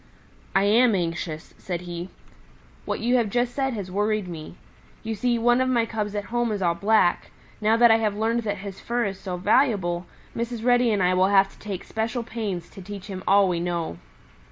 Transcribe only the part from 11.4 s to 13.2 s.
to take special pains to teach